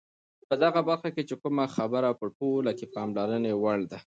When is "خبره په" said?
1.75-2.25